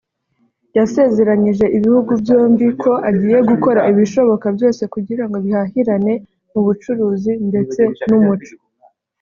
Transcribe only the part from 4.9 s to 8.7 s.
kugira ngo bihahirane mu bucuruzi ndetse n’umuco